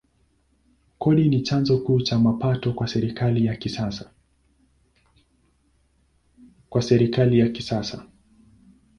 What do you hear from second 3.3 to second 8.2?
ya kisasa.